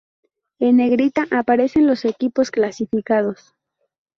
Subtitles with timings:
[0.57, 3.53] En negrita aparecen los equipos clasificados.